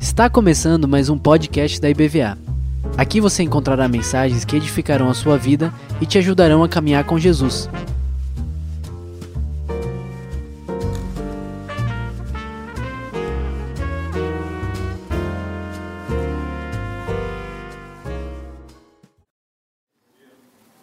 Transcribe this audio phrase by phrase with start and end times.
[0.00, 2.38] Está começando mais um podcast da IBVA.
[2.96, 7.18] Aqui você encontrará mensagens que edificarão a sua vida e te ajudarão a caminhar com
[7.18, 7.68] Jesus.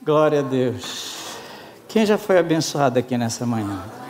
[0.04, 1.38] Glória a Deus.
[1.88, 4.05] Quem já foi abençoado aqui nessa manhã?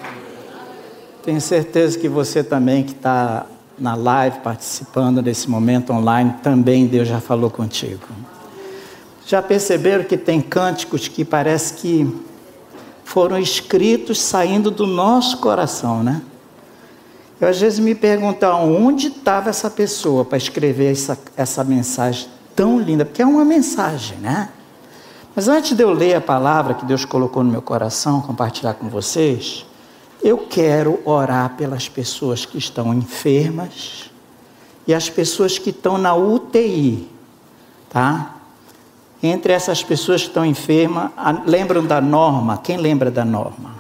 [1.26, 3.48] Tenho certeza que você também que está
[3.80, 8.06] na live, participando desse momento online, também Deus já falou contigo.
[9.26, 12.16] Já perceberam que tem cânticos que parece que
[13.04, 16.22] foram escritos saindo do nosso coração, né?
[17.42, 22.80] Eu às vezes me pergunto onde estava essa pessoa para escrever essa, essa mensagem tão
[22.80, 24.50] linda, porque é uma mensagem, né?
[25.36, 28.88] Mas antes de eu ler a palavra que Deus colocou no meu coração, compartilhar com
[28.90, 29.66] vocês,
[30.26, 34.10] eu quero orar pelas pessoas que estão enfermas
[34.88, 37.08] e as pessoas que estão na UTI,
[37.88, 38.34] tá?
[39.22, 41.12] Entre essas pessoas que estão enfermas,
[41.46, 42.58] lembram da Norma?
[42.58, 43.76] Quem lembra da Norma?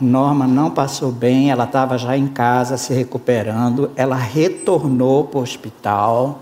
[0.00, 5.42] Norma não passou bem, ela estava já em casa se recuperando, ela retornou para o
[5.42, 6.38] hospital,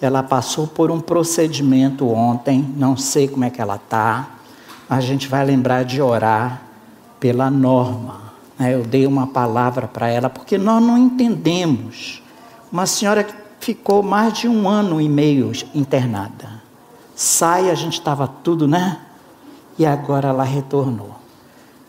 [0.00, 4.26] ela passou por um procedimento ontem, não sei como é que ela está,
[4.88, 6.62] a gente vai lembrar de orar
[7.20, 8.23] pela Norma.
[8.58, 12.22] Eu dei uma palavra para ela, porque nós não entendemos.
[12.70, 16.62] Uma senhora que ficou mais de um ano e meio internada.
[17.14, 19.00] Sai, a gente estava tudo, né?
[19.78, 21.16] E agora ela retornou.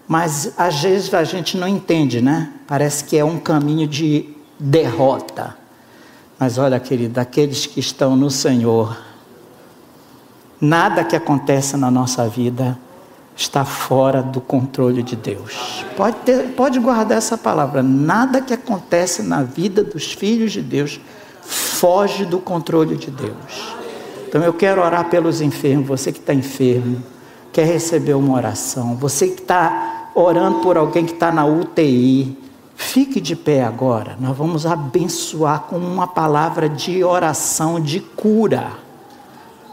[0.07, 2.51] Mas às vezes a gente não entende, né?
[2.67, 5.55] Parece que é um caminho de derrota.
[6.39, 8.97] Mas olha, querido, aqueles que estão no Senhor,
[10.59, 12.77] nada que acontece na nossa vida
[13.35, 15.83] está fora do controle de Deus.
[15.97, 17.83] Pode, ter, pode guardar essa palavra.
[17.83, 20.99] Nada que acontece na vida dos filhos de Deus
[21.41, 23.75] foge do controle de Deus.
[24.27, 25.87] Então eu quero orar pelos enfermos.
[25.87, 27.03] Você que está enfermo,
[27.51, 28.95] quer receber uma oração.
[28.95, 32.37] Você que está orando por alguém que está na UTI.
[32.77, 34.17] Fique de pé agora.
[34.19, 38.84] Nós vamos abençoar com uma palavra de oração de cura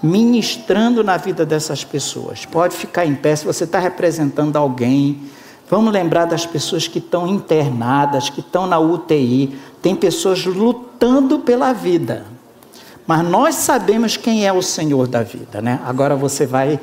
[0.02, 2.44] ministrando na vida dessas pessoas.
[2.44, 5.22] Pode ficar em pé se você está representando alguém.
[5.70, 9.56] Vamos lembrar das pessoas que estão internadas, que estão na UTI.
[9.80, 12.26] Tem pessoas lutando pela vida.
[13.06, 15.80] Mas nós sabemos quem é o Senhor da vida, né?
[15.84, 16.80] Agora você vai.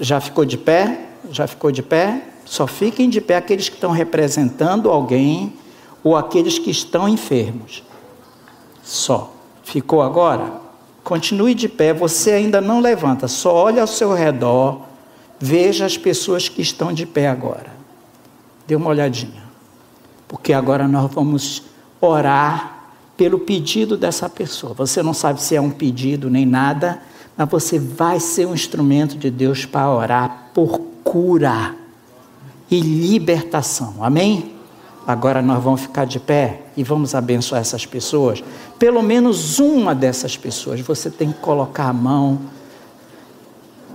[0.00, 1.08] Já ficou de pé?
[1.30, 2.22] Já ficou de pé?
[2.44, 5.54] Só fiquem de pé aqueles que estão representando alguém
[6.02, 7.82] ou aqueles que estão enfermos.
[8.82, 9.32] Só.
[9.62, 10.61] Ficou agora?
[11.02, 14.82] Continue de pé, você ainda não levanta, só olhe ao seu redor,
[15.38, 17.72] veja as pessoas que estão de pé agora.
[18.66, 19.42] Dê uma olhadinha.
[20.28, 21.64] Porque agora nós vamos
[22.00, 22.84] orar
[23.16, 24.74] pelo pedido dessa pessoa.
[24.74, 27.02] Você não sabe se é um pedido nem nada,
[27.36, 31.74] mas você vai ser um instrumento de Deus para orar por cura
[32.70, 33.96] e libertação.
[34.00, 34.51] Amém?
[35.06, 38.42] Agora nós vamos ficar de pé e vamos abençoar essas pessoas.
[38.78, 42.38] Pelo menos uma dessas pessoas você tem que colocar a mão.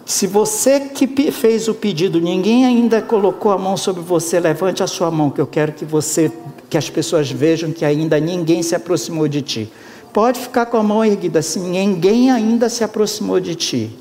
[0.06, 4.88] Se você que fez o pedido, ninguém ainda colocou a mão sobre você, levante a
[4.88, 6.31] sua mão, que eu quero que você,
[6.69, 9.72] que as pessoas vejam que ainda ninguém se aproximou de ti.
[10.13, 13.91] Pode ficar com a mão erguida, se ninguém ainda se aproximou de ti.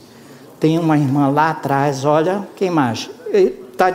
[0.59, 3.11] Tem uma irmã lá atrás, olha, quem mais?
[3.77, 3.93] Está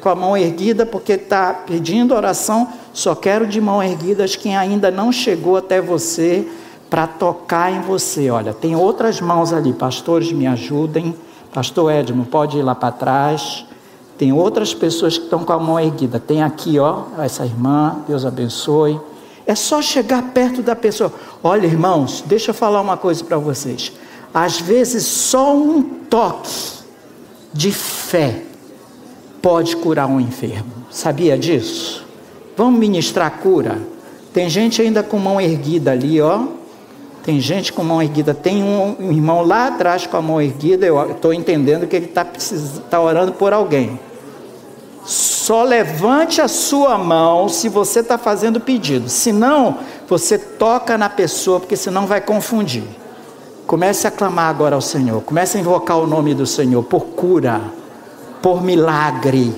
[0.00, 4.90] com a mão erguida porque está pedindo oração, só quero de mão erguidas quem ainda
[4.90, 6.46] não chegou até você
[6.88, 8.30] para tocar em você.
[8.30, 11.14] Olha, tem outras mãos ali, pastores, me ajudem.
[11.52, 13.66] Pastor Edmo, pode ir lá para trás.
[14.16, 16.20] Tem outras pessoas que estão com a mão erguida.
[16.20, 19.00] Tem aqui, ó, essa irmã, Deus abençoe.
[19.44, 21.12] É só chegar perto da pessoa.
[21.42, 23.92] Olha, irmãos, deixa eu falar uma coisa para vocês.
[24.32, 26.50] Às vezes, só um toque
[27.52, 28.45] de fé
[29.42, 30.72] pode curar um enfermo.
[30.90, 32.04] Sabia disso?
[32.56, 33.78] Vamos ministrar cura.
[34.32, 36.44] Tem gente ainda com mão erguida ali, ó.
[37.22, 38.32] Tem gente com mão erguida.
[38.32, 40.86] Tem um, irmão lá atrás com a mão erguida.
[40.86, 42.26] Eu estou entendendo que ele está
[42.88, 43.98] tá orando por alguém.
[45.04, 49.08] Só levante a sua mão se você está fazendo pedido.
[49.08, 49.78] Se não,
[50.08, 52.84] você toca na pessoa, porque senão vai confundir.
[53.66, 55.22] Comece a clamar agora ao Senhor.
[55.22, 57.60] Comece a invocar o nome do Senhor por cura
[58.42, 59.54] por milagre,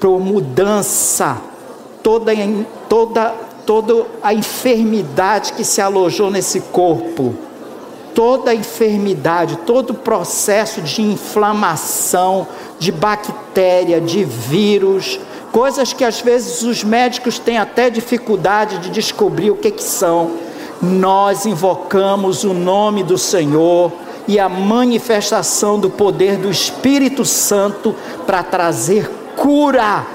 [0.00, 1.38] por mudança,
[2.02, 2.32] toda,
[2.88, 3.34] toda,
[3.66, 7.34] toda a enfermidade que se alojou nesse corpo,
[8.14, 12.46] toda a enfermidade, todo o processo de inflamação,
[12.78, 15.20] de bactéria, de vírus,
[15.52, 20.32] coisas que às vezes os médicos têm até dificuldade de descobrir o que, que são.
[20.80, 23.92] Nós invocamos o nome do Senhor
[24.28, 27.96] e a manifestação do poder do Espírito Santo
[28.26, 30.06] para trazer cura.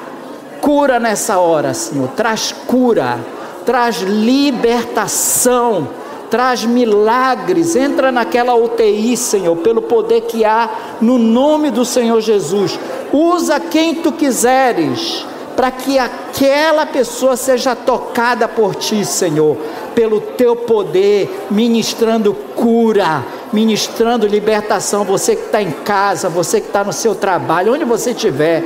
[0.62, 2.08] Cura nessa hora, Senhor.
[2.10, 3.20] Traz cura,
[3.66, 5.90] traz libertação,
[6.30, 7.76] traz milagres.
[7.76, 10.70] Entra naquela UTI, Senhor, pelo poder que há
[11.02, 12.80] no nome do Senhor Jesus.
[13.12, 15.26] Usa quem tu quiseres
[15.56, 19.58] para que aquela pessoa seja tocada por ti, Senhor,
[19.94, 25.06] pelo teu poder, ministrando cura, ministrando libertação.
[25.06, 28.64] Você que está em casa, você que está no seu trabalho, onde você estiver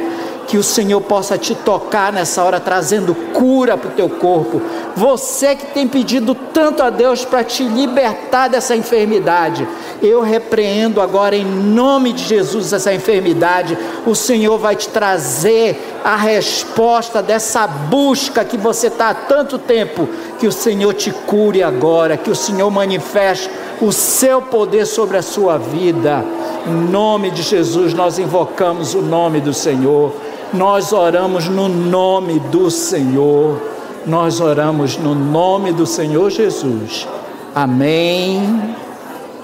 [0.47, 4.61] que o Senhor possa te tocar nessa hora, trazendo cura para o teu corpo.
[4.95, 9.67] Você que tem pedido tanto a Deus para te libertar dessa enfermidade,
[10.01, 13.77] eu repreendo agora em nome de Jesus essa enfermidade.
[14.05, 20.07] O Senhor vai te trazer a resposta dessa busca que você está há tanto tempo.
[20.39, 23.49] Que o Senhor te cure agora, que o Senhor manifeste
[23.81, 26.23] o seu poder sobre a sua vida.
[26.65, 30.13] Em nome de Jesus, nós invocamos o nome do Senhor.
[30.53, 33.61] Nós oramos no nome do Senhor.
[34.05, 37.07] Nós oramos no nome do Senhor Jesus.
[37.53, 38.75] Amém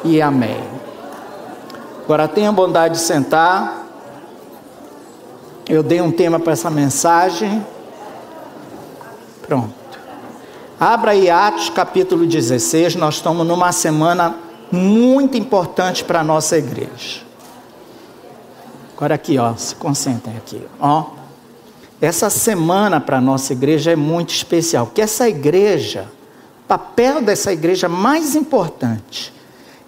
[0.04, 0.64] e amém.
[2.04, 3.88] Agora tenha bondade de sentar.
[5.68, 7.66] Eu dei um tema para essa mensagem.
[9.48, 9.83] Pronto.
[10.84, 12.96] Abra aí Atos capítulo 16.
[12.96, 14.36] Nós estamos numa semana
[14.70, 17.22] muito importante para a nossa igreja.
[18.94, 21.06] Agora aqui, ó, se concentrem aqui, ó.
[22.02, 26.10] Essa semana para a nossa igreja é muito especial, porque essa igreja,
[26.68, 29.32] papel dessa igreja mais importante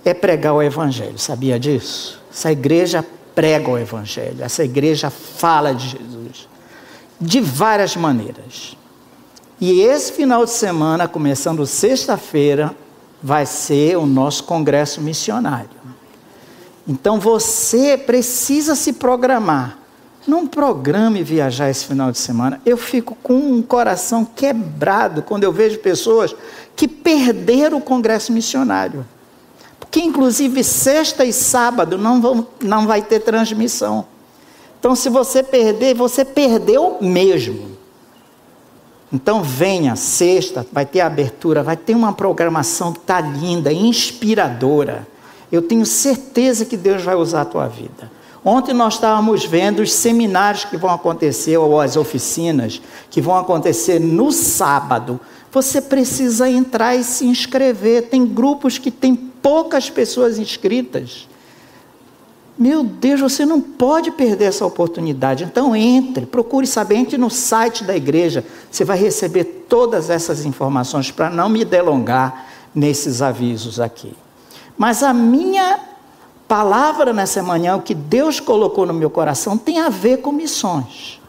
[0.06, 1.20] é pregar o evangelho.
[1.20, 2.22] Sabia disso?
[2.32, 3.06] Essa igreja
[3.36, 6.48] prega o evangelho, essa igreja fala de Jesus
[7.20, 8.78] de várias maneiras.
[9.60, 12.76] E esse final de semana, começando sexta-feira,
[13.24, 15.70] vai ser o nosso congresso missionário.
[16.88, 19.80] Então você precisa se programar.
[20.28, 22.60] Não programe viajar esse final de semana.
[22.66, 26.36] Eu fico com um coração quebrado quando eu vejo pessoas
[26.76, 29.06] que perderam o congresso missionário.
[29.80, 34.06] Porque, inclusive, sexta e sábado não, vão, não vai ter transmissão.
[34.80, 37.75] Então, se você perder, você perdeu mesmo.
[39.14, 45.08] Então, venha sexta, vai ter abertura, vai ter uma programação que está linda, inspiradora.
[45.52, 48.12] Eu tenho certeza que Deus vai usar a tua vida.
[48.44, 54.00] Ontem nós estávamos vendo os seminários que vão acontecer, ou as oficinas que vão acontecer
[54.00, 55.20] no sábado.
[55.52, 58.10] Você precisa entrar e se inscrever.
[58.10, 61.28] Tem grupos que tem poucas pessoas inscritas.
[62.58, 65.44] Meu Deus, você não pode perder essa oportunidade.
[65.44, 68.46] Então entre, procure saber, entre no site da igreja.
[68.72, 74.14] Você vai receber todas essas informações para não me delongar nesses avisos aqui.
[74.78, 75.80] Mas a minha
[76.48, 81.20] palavra nessa manhã, o que Deus colocou no meu coração, tem a ver com missões,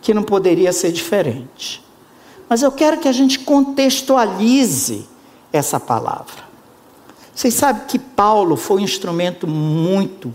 [0.00, 1.82] que não poderia ser diferente.
[2.48, 5.08] Mas eu quero que a gente contextualize
[5.52, 6.46] essa palavra.
[7.34, 10.34] Vocês sabem que Paulo foi um instrumento muito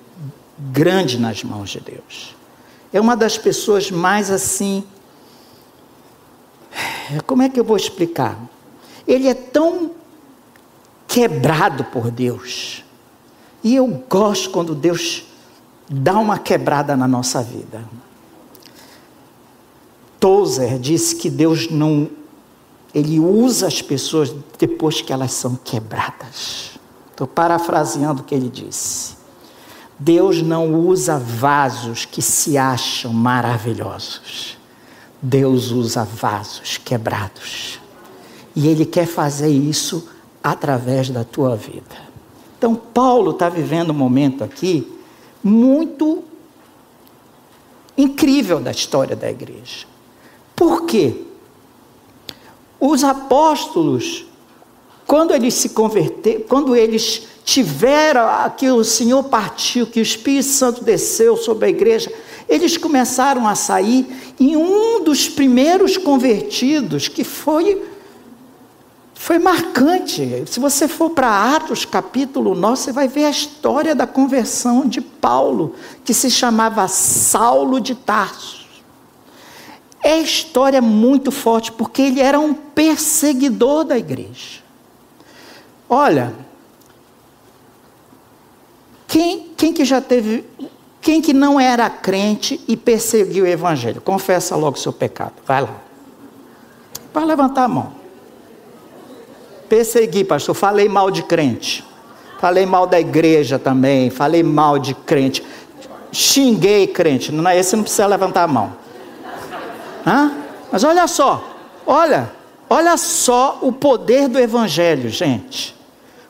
[0.70, 2.36] grande nas mãos de Deus.
[2.94, 4.84] É uma das pessoas mais assim.
[7.26, 8.38] Como é que eu vou explicar?
[9.08, 9.92] Ele é tão
[11.08, 12.84] quebrado por Deus.
[13.64, 15.26] E eu gosto quando Deus
[15.90, 17.84] dá uma quebrada na nossa vida.
[20.20, 22.10] Tozer disse que Deus não.
[22.94, 26.80] Ele usa as pessoas depois que elas são quebradas.
[27.10, 29.21] Estou parafraseando o que ele disse.
[30.04, 34.58] Deus não usa vasos que se acham maravilhosos.
[35.22, 37.80] Deus usa vasos quebrados.
[38.56, 40.10] E Ele quer fazer isso
[40.44, 41.96] através da tua vida.
[42.58, 44.92] Então, Paulo está vivendo um momento aqui
[45.44, 46.24] muito
[47.96, 49.86] incrível da história da igreja.
[50.56, 51.26] Por quê?
[52.80, 54.26] Os apóstolos,
[55.06, 60.84] quando eles se converteram, quando eles tiveram que o Senhor partiu, que o Espírito Santo
[60.84, 62.12] desceu sobre a igreja,
[62.48, 67.90] eles começaram a sair e um dos primeiros convertidos, que foi
[69.14, 70.44] foi marcante.
[70.48, 75.00] Se você for para Atos capítulo 9, você vai ver a história da conversão de
[75.00, 78.66] Paulo, que se chamava Saulo de Tarso.
[80.04, 84.62] É história muito forte, porque ele era um perseguidor da igreja.
[85.88, 86.34] Olha,
[89.12, 90.46] quem, quem que já teve
[91.02, 94.00] Quem que não era crente e perseguiu o evangelho?
[94.00, 95.34] Confessa logo o seu pecado.
[95.46, 95.76] Vai lá.
[97.14, 97.92] Vai levantar a mão.
[99.68, 100.56] Persegui, pastor.
[100.56, 101.84] Falei mal de crente.
[102.40, 104.10] Falei mal da igreja também.
[104.10, 105.46] Falei mal de crente.
[106.10, 107.34] Xinguei crente.
[107.34, 108.74] Não, esse não precisa levantar a mão.
[110.08, 110.32] Hã?
[110.72, 111.44] Mas olha só.
[111.86, 112.32] Olha.
[112.70, 115.81] Olha só o poder do evangelho, gente.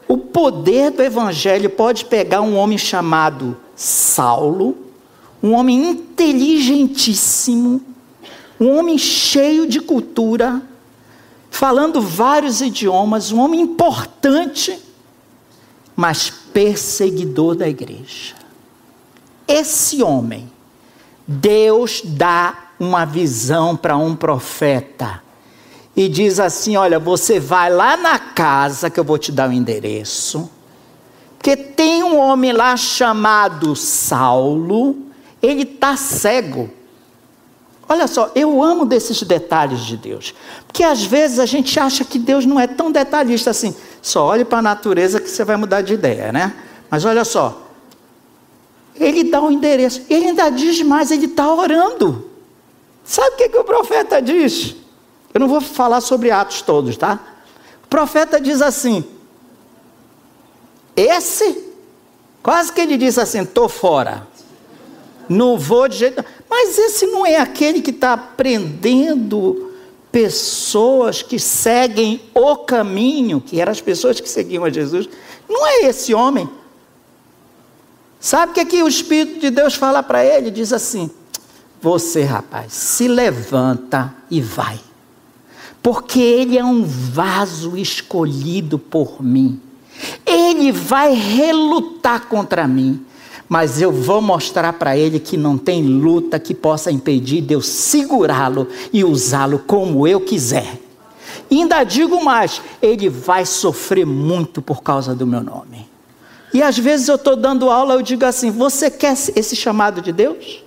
[0.08, 4.78] O poder do evangelho pode pegar um homem chamado Saulo,
[5.42, 7.82] um homem inteligentíssimo,
[8.60, 10.62] um homem cheio de cultura,
[11.50, 14.78] falando vários idiomas, um homem importante,
[15.96, 18.36] mas perseguidor da igreja.
[19.48, 20.52] Esse homem,
[21.28, 25.22] Deus dá uma visão para um profeta
[25.96, 29.54] e diz assim: Olha, você vai lá na casa que eu vou te dar o
[29.54, 30.50] endereço
[31.42, 34.96] porque tem um homem lá chamado Saulo,
[35.42, 36.70] ele está cego.
[37.90, 40.36] Olha só, eu amo desses detalhes de Deus.
[40.68, 43.76] Porque às vezes a gente acha que Deus não é tão detalhista assim.
[44.04, 46.54] Só olhe para a natureza que você vai mudar de ideia, né?
[46.92, 47.60] Mas olha só.
[48.96, 50.04] Ele dá o um endereço.
[50.12, 52.30] Ele ainda diz mais, ele está orando.
[53.04, 54.76] Sabe o que, que o profeta diz?
[55.34, 57.20] Eu não vou falar sobre Atos todos, tá?
[57.84, 59.04] O profeta diz assim:
[60.96, 61.72] esse,
[62.44, 64.28] quase que ele disse assim: estou fora.
[65.30, 66.24] Não vou de jeito.
[66.50, 69.72] Mas esse não é aquele que está prendendo
[70.12, 75.08] pessoas que seguem o caminho, que eram as pessoas que seguiam a Jesus.
[75.48, 76.50] Não é esse homem.
[78.20, 80.52] Sabe o que, é que o Espírito de Deus fala para ele?
[80.52, 81.10] Diz assim:
[81.82, 84.80] Você, rapaz, se levanta e vai,
[85.82, 89.60] porque ele é um vaso escolhido por mim
[90.26, 93.06] ele vai relutar contra mim,
[93.48, 97.62] mas eu vou mostrar para ele que não tem luta que possa impedir de eu
[97.62, 100.80] segurá-lo e usá-lo como eu quiser.
[101.50, 105.90] E ainda digo mais: ele vai sofrer muito por causa do meu nome.
[106.54, 110.12] E às vezes eu estou dando aula, eu digo assim: você quer esse chamado de
[110.12, 110.64] Deus?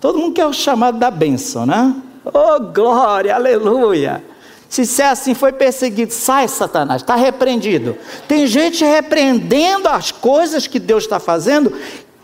[0.00, 1.94] Todo mundo quer o chamado da bênção, né?
[2.24, 4.24] Oh, glória, aleluia!
[4.68, 7.96] Se é assim, foi perseguido, sai, Satanás, está repreendido.
[8.26, 11.72] Tem gente repreendendo as coisas que Deus está fazendo,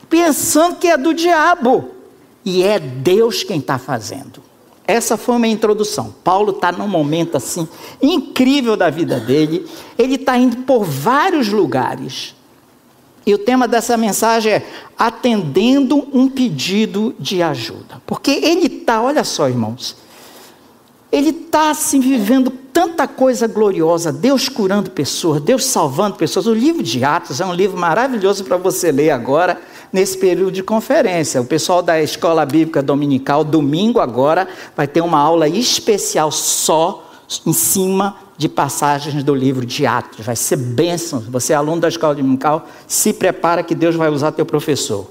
[0.08, 1.90] pensando que é do diabo.
[2.44, 4.42] E é Deus quem está fazendo.
[4.84, 6.12] Essa foi uma introdução.
[6.24, 7.68] Paulo está num momento assim
[8.02, 9.64] incrível da vida dele.
[9.96, 12.34] Ele está indo por vários lugares.
[13.26, 14.66] E o tema dessa mensagem é
[14.98, 18.00] atendendo um pedido de ajuda.
[18.06, 19.96] Porque ele está, olha só, irmãos,
[21.12, 26.46] ele está assim vivendo tanta coisa gloriosa, Deus curando pessoas, Deus salvando pessoas.
[26.46, 29.60] O livro de Atos é um livro maravilhoso para você ler agora,
[29.92, 31.40] nesse período de conferência.
[31.40, 37.10] O pessoal da Escola Bíblica Dominical, domingo agora, vai ter uma aula especial só
[37.44, 40.24] em cima de passagens do livro de Atos.
[40.24, 41.20] Vai ser bênção.
[41.28, 45.10] Você é aluno da Escola Dominical, se prepara que Deus vai usar teu professor.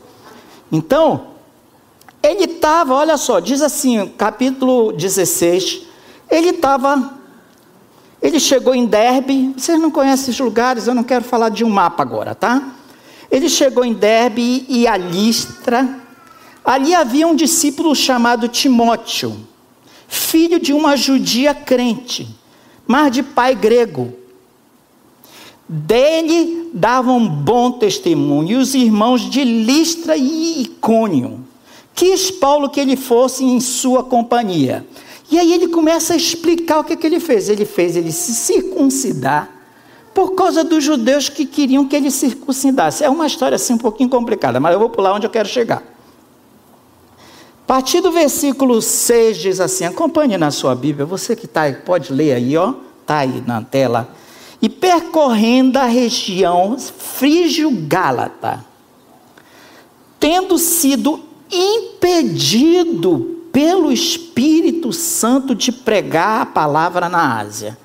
[0.71, 1.27] Então,
[2.23, 5.83] ele estava, olha só, diz assim, capítulo 16,
[6.27, 7.19] ele estava,
[8.19, 11.69] ele chegou em Derbe, vocês não conhecem esses lugares, eu não quero falar de um
[11.69, 12.73] mapa agora, tá?
[13.29, 15.87] Ele chegou em Derbe e a Listra.
[16.65, 19.37] Ali havia um discípulo chamado Timóteo,
[20.07, 22.38] filho de uma judia crente,
[22.89, 24.11] mas de pai grego.
[25.67, 31.45] Dele davam bom testemunho os irmãos de Listra e Icônio.
[31.93, 34.83] Quis Paulo que ele fosse em sua companhia.
[35.29, 37.47] E aí ele começa a explicar o que, que ele fez.
[37.47, 39.51] Ele fez ele se circuncidar
[40.11, 43.03] por causa dos judeus que queriam que ele circuncidasse.
[43.03, 45.83] É uma história assim um pouquinho complicada, mas eu vou pular onde eu quero chegar.
[47.69, 52.11] Partir do versículo 6 diz assim: acompanhe na sua Bíblia, você que está aí, pode
[52.11, 54.09] ler aí, ó, está aí na tela.
[54.59, 58.65] E percorrendo a região frígio-gálata,
[60.19, 61.19] tendo sido
[61.51, 67.77] impedido pelo Espírito Santo de pregar a palavra na Ásia.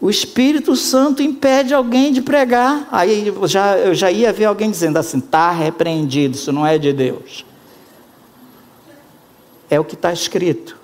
[0.00, 2.88] O Espírito Santo impede alguém de pregar.
[2.90, 6.78] Aí eu já, eu já ia ver alguém dizendo assim: está repreendido, isso não é
[6.78, 7.46] de Deus.
[9.70, 10.76] É o que está escrito.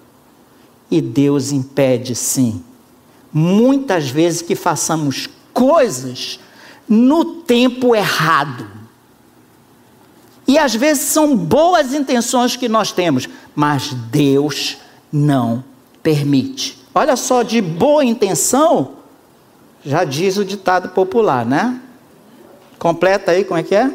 [0.90, 2.62] E Deus impede, sim.
[3.32, 6.38] Muitas vezes que façamos coisas
[6.88, 8.68] no tempo errado.
[10.46, 14.76] E às vezes são boas intenções que nós temos, mas Deus
[15.10, 15.64] não
[16.02, 16.84] permite.
[16.94, 18.96] Olha só, de boa intenção,
[19.84, 21.80] já diz o ditado popular, né?
[22.78, 23.90] Completa aí, como é que é?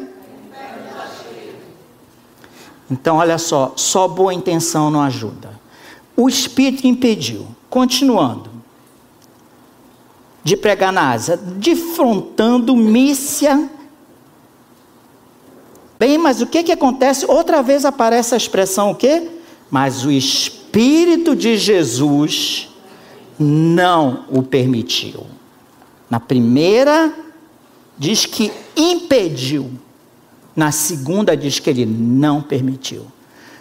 [2.90, 5.58] Então, olha só, só boa intenção não ajuda.
[6.16, 7.46] O Espírito impediu.
[7.68, 8.50] Continuando.
[10.42, 13.70] De pregar na Ásia, defrontando Mícia.
[15.98, 17.26] Bem, mas o que que acontece?
[17.26, 19.30] Outra vez aparece a expressão o quê?
[19.70, 22.68] Mas o Espírito de Jesus
[23.38, 25.26] não o permitiu.
[26.08, 27.14] Na primeira,
[27.96, 29.70] diz que impediu.
[30.54, 33.06] Na segunda, diz que ele não permitiu.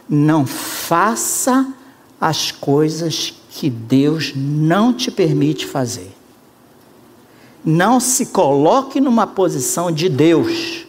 [0.08, 1.68] Não faça
[2.20, 6.12] as coisas que Deus não te permite fazer.
[7.64, 10.86] Não se coloque numa posição de Deus,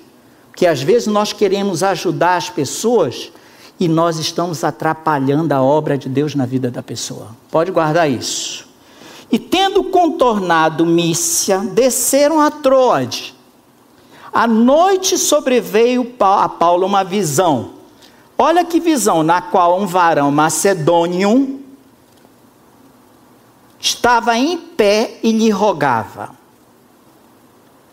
[0.54, 3.32] que às vezes nós queremos ajudar as pessoas
[3.78, 7.28] e nós estamos atrapalhando a obra de Deus na vida da pessoa.
[7.50, 8.68] Pode guardar isso.
[9.32, 13.34] E tendo contornado Mícia, desceram a Troade.
[14.32, 17.74] À noite sobreveio a Paulo uma visão.
[18.38, 21.60] Olha que visão, na qual um varão macedônio
[23.78, 26.30] estava em pé e lhe rogava: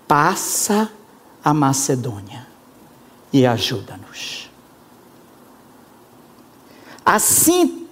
[0.07, 0.91] Passa
[1.43, 2.47] a Macedônia
[3.33, 4.49] e ajuda-nos.
[7.03, 7.87] Assim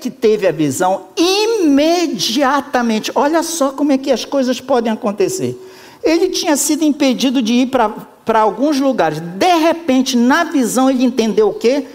[0.00, 5.58] que teve a visão, imediatamente, olha só como é que as coisas podem acontecer.
[6.02, 9.20] Ele tinha sido impedido de ir para alguns lugares.
[9.20, 11.86] De repente, na visão, ele entendeu o quê?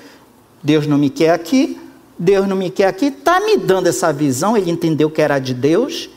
[0.62, 1.79] Deus não me quer aqui,
[2.17, 4.55] Deus não me quer aqui, está me dando essa visão.
[4.55, 6.10] Ele entendeu que era de Deus.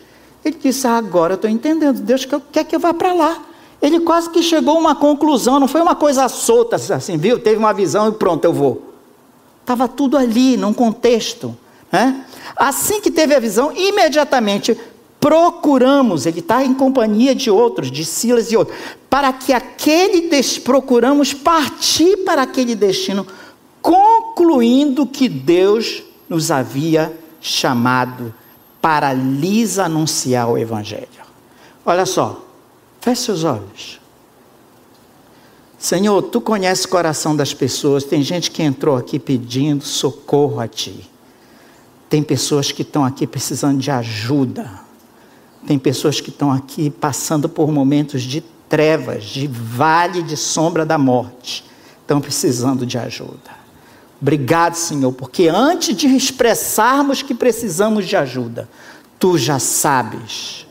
[0.45, 3.43] Ele disse: Agora eu estou entendendo, Deus quer que eu vá para lá.
[3.81, 7.39] Ele quase que chegou a uma conclusão, não foi uma coisa solta assim, viu?
[7.39, 8.95] Teve uma visão e pronto, eu vou.
[9.61, 11.57] Estava tudo ali, num contexto.
[11.93, 12.25] Né?
[12.57, 14.79] Assim que teve a visão, imediatamente
[15.27, 18.79] procuramos, ele está em companhia de outros, de Silas e outros,
[19.11, 23.27] para que aquele des, procuramos partir para aquele destino,
[23.83, 28.33] concluindo que Deus nos havia chamado
[28.81, 31.09] para lhes anunciar o Evangelho.
[31.85, 32.45] Olha só,
[33.01, 34.01] feche seus olhos.
[35.77, 38.05] Senhor, tu conheces o coração das pessoas.
[38.05, 41.11] Tem gente que entrou aqui pedindo socorro a ti.
[42.09, 44.86] Tem pessoas que estão aqui precisando de ajuda.
[45.67, 50.97] Tem pessoas que estão aqui passando por momentos de trevas, de vale de sombra da
[50.97, 51.65] morte.
[52.01, 53.57] Estão precisando de ajuda.
[54.21, 58.69] Obrigado, Senhor, porque antes de expressarmos que precisamos de ajuda,
[59.19, 60.67] tu já sabes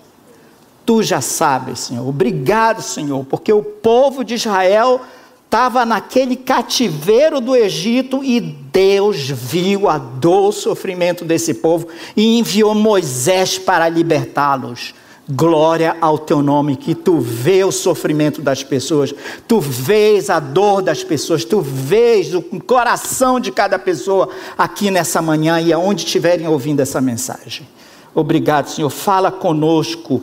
[0.86, 2.08] Tu já sabes, Senhor.
[2.08, 5.02] Obrigado, Senhor, porque o povo de Israel
[5.46, 12.38] estava naquele cativeiro do Egito e Deus viu a dor, o sofrimento desse povo e
[12.38, 14.94] enviou Moisés para libertá-los.
[15.28, 19.12] Glória ao teu nome, que tu vê o sofrimento das pessoas,
[19.48, 25.24] tu vês a dor das pessoas, tu vês o coração de cada pessoa aqui nessa
[25.24, 27.68] manhã e aonde estiverem ouvindo essa mensagem.
[28.14, 28.90] Obrigado, Senhor.
[28.90, 30.22] Fala conosco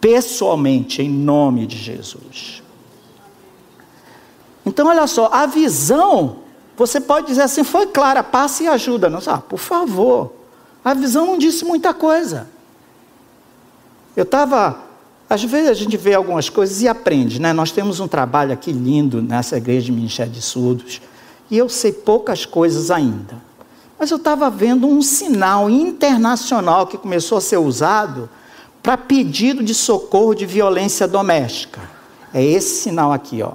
[0.00, 2.59] pessoalmente, em nome de Jesus.
[4.70, 6.36] Então, olha só, a visão,
[6.76, 9.26] você pode dizer assim, foi clara, passe e ajuda-nos.
[9.26, 10.32] Ah, por favor,
[10.84, 12.46] a visão não disse muita coisa.
[14.16, 14.78] Eu estava,
[15.28, 17.52] às vezes a gente vê algumas coisas e aprende, né?
[17.52, 21.02] Nós temos um trabalho aqui lindo nessa igreja de Ministério de Surdos,
[21.50, 23.42] e eu sei poucas coisas ainda.
[23.98, 28.30] Mas eu estava vendo um sinal internacional que começou a ser usado
[28.80, 31.80] para pedido de socorro de violência doméstica.
[32.32, 33.54] É esse sinal aqui, ó.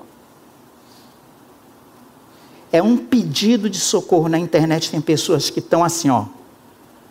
[2.71, 4.91] É um pedido de socorro na internet.
[4.91, 6.25] Tem pessoas que estão assim, ó,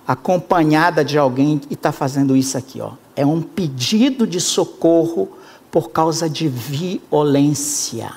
[0.07, 2.93] acompanhada de alguém e está fazendo isso aqui, ó.
[3.17, 5.29] É um pedido de socorro
[5.71, 8.13] por causa de violência.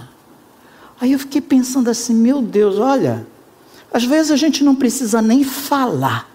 [1.00, 3.26] Aí eu fiquei pensando assim, meu Deus, olha,
[3.93, 6.30] às vezes a gente não precisa nem falar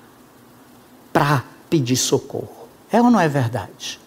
[1.12, 2.66] para pedir socorro.
[2.90, 4.00] É ou não é verdade?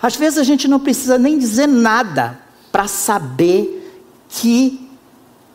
[0.00, 2.40] Às vezes a gente não precisa nem dizer nada
[2.72, 3.78] para saber
[4.28, 4.81] que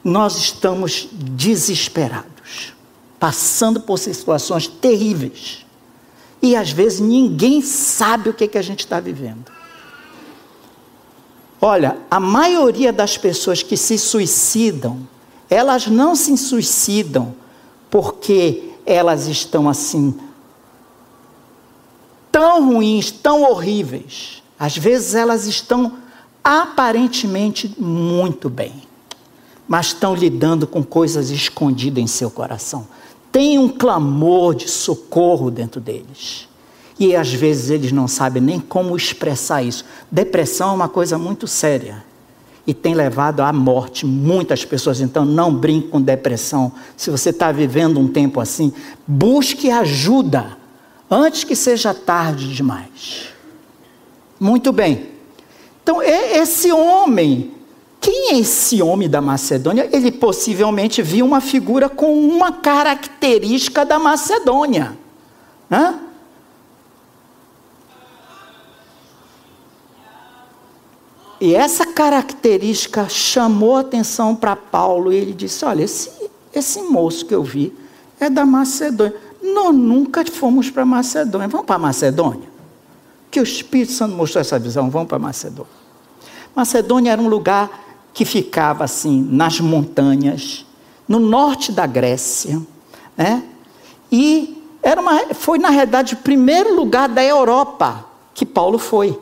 [0.07, 2.73] nós estamos desesperados,
[3.19, 5.65] passando por situações terríveis.
[6.41, 9.51] E às vezes ninguém sabe o que, que a gente está vivendo.
[11.59, 15.05] Olha, a maioria das pessoas que se suicidam,
[15.49, 17.35] elas não se suicidam
[17.89, 20.17] porque elas estão assim
[22.31, 24.41] tão ruins, tão horríveis.
[24.57, 25.97] Às vezes elas estão
[26.41, 28.86] aparentemente muito bem,
[29.67, 32.87] mas estão lidando com coisas escondidas em seu coração.
[33.31, 36.47] Tem um clamor de socorro dentro deles.
[36.99, 39.85] E às vezes eles não sabem nem como expressar isso.
[40.09, 42.03] Depressão é uma coisa muito séria.
[42.67, 44.99] e tem levado à morte muitas pessoas.
[44.99, 46.71] Então não brinque com depressão.
[46.97, 48.73] Se você está vivendo um tempo assim,
[49.07, 50.57] busque ajuda
[51.09, 53.29] antes que seja tarde demais.
[54.37, 55.11] Muito bem.
[55.81, 57.53] Então, esse homem,
[57.99, 59.89] quem é esse homem da Macedônia?
[59.91, 64.97] Ele possivelmente viu uma figura com uma característica da Macedônia.
[65.71, 65.99] Hã?
[71.39, 76.09] E essa característica chamou atenção para Paulo e ele disse: Olha, esse,
[76.53, 77.73] esse moço que eu vi
[78.19, 79.15] é da Macedônia.
[79.41, 81.47] Nós nunca fomos para Macedônia.
[81.47, 82.49] Vamos para Macedônia?
[83.29, 84.89] Que o Espírito Santo mostrou essa visão.
[84.89, 85.71] Vamos para Macedônia.
[86.55, 87.86] Macedônia era um lugar
[88.17, 90.65] que ficava assim nas montanhas,
[91.07, 92.59] no norte da Grécia,
[93.15, 93.43] né?
[94.11, 99.19] E era uma, foi na realidade o primeiro lugar da Europa que Paulo foi.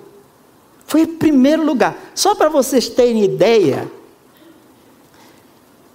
[0.87, 1.97] Foi o primeiro lugar.
[2.15, 3.91] Só para vocês terem ideia,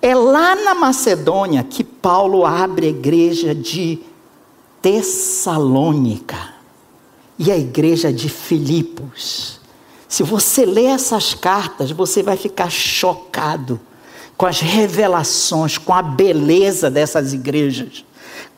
[0.02, 3.98] é lá na Macedônia que Paulo abre a igreja de
[4.82, 6.36] Tessalônica
[7.38, 9.59] e a igreja de Filipos.
[10.10, 13.80] Se você ler essas cartas, você vai ficar chocado
[14.36, 18.04] com as revelações, com a beleza dessas igrejas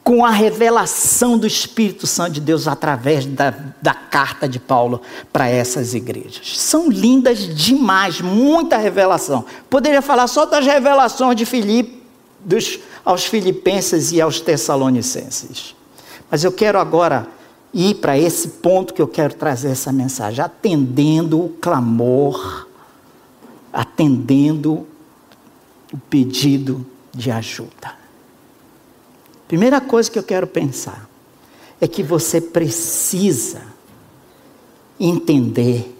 [0.05, 5.01] com a revelação do Espírito Santo de Deus através da, da carta de Paulo
[5.33, 6.59] para essas igrejas.
[6.59, 9.45] São lindas demais, muita revelação.
[9.71, 12.03] Poderia falar só das revelações de Filipe,
[12.41, 15.77] dos, aos filipenses e aos tessalonicenses.
[16.29, 17.29] Mas eu quero agora
[17.73, 22.67] ir para esse ponto que eu quero trazer essa mensagem, atendendo o clamor,
[23.73, 24.87] atendendo
[25.93, 27.97] o pedido de ajuda.
[29.49, 31.09] Primeira coisa que eu quero pensar
[31.81, 33.63] é que você precisa
[34.99, 35.99] entender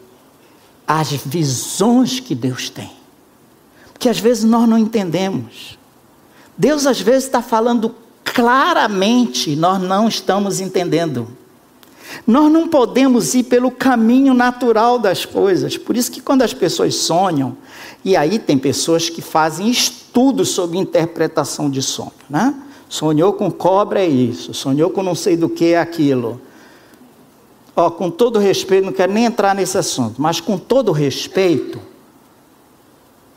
[0.87, 2.91] as visões que Deus tem.
[3.93, 5.79] Porque às vezes nós não entendemos.
[6.57, 11.29] Deus às vezes está falando claramente, nós não estamos entendendo.
[12.27, 15.77] Nós não podemos ir pelo caminho natural das coisas.
[15.77, 17.57] Por isso que quando as pessoas sonham,
[18.05, 22.55] e aí tem pessoas que fazem estudos sobre interpretação de sonho, né?
[22.89, 26.41] Sonhou com cobra é isso, sonhou com não sei do que é aquilo.
[27.75, 31.81] Ó, com todo respeito, não quero nem entrar nesse assunto, mas com todo respeito,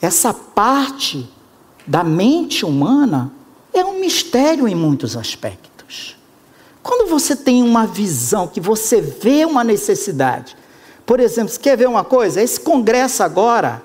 [0.01, 1.29] essa parte
[1.87, 3.31] da mente humana
[3.73, 6.17] é um mistério em muitos aspectos.
[6.85, 10.55] Quando você tem uma visão, que você vê uma necessidade,
[11.03, 12.39] por exemplo, você quer ver uma coisa?
[12.39, 13.81] Esse congresso agora,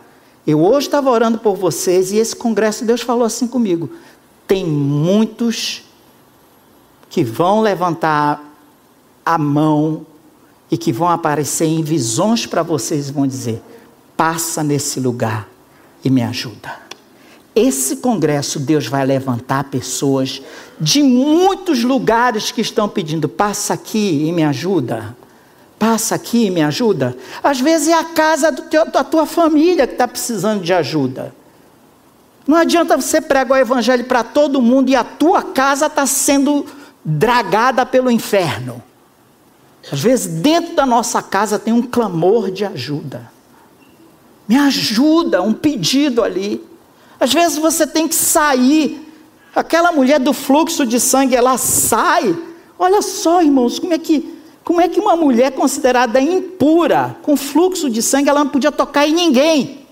[0.46, 3.88] eu hoje estava orando por vocês e esse congresso, Deus falou assim comigo:
[4.46, 5.82] tem muitos
[7.08, 8.44] que vão levantar
[9.24, 10.04] a mão
[10.70, 13.62] e que vão aparecer em visões para vocês e vão dizer:
[14.14, 15.48] passa nesse lugar
[16.04, 16.89] e me ajuda.
[17.54, 20.40] Esse congresso, Deus vai levantar pessoas
[20.80, 25.16] de muitos lugares que estão pedindo: passa aqui e me ajuda.
[25.78, 27.16] Passa aqui e me ajuda.
[27.42, 31.34] Às vezes é a casa teu, da tua família que está precisando de ajuda.
[32.46, 36.66] Não adianta você pregar o evangelho para todo mundo e a tua casa está sendo
[37.04, 38.82] dragada pelo inferno.
[39.90, 43.30] Às vezes, dentro da nossa casa tem um clamor de ajuda.
[44.46, 46.62] Me ajuda, um pedido ali.
[47.20, 49.06] Às vezes você tem que sair.
[49.54, 52.34] Aquela mulher do fluxo de sangue, ela sai.
[52.78, 57.90] Olha só, irmãos, como é que, como é que uma mulher considerada impura, com fluxo
[57.90, 59.86] de sangue, ela não podia tocar em ninguém?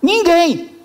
[0.00, 0.76] Ninguém.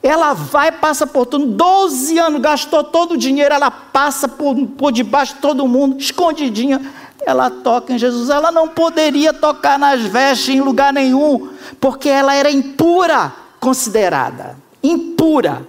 [0.00, 4.92] Ela vai, passa por tudo, 12 anos, gastou todo o dinheiro, ela passa por, por
[4.92, 6.92] debaixo de todo mundo, escondidinha.
[7.26, 8.28] Ela toca em Jesus.
[8.28, 11.48] Ela não poderia tocar nas vestes em lugar nenhum,
[11.80, 14.62] porque ela era impura, considerada.
[14.84, 15.66] Impura.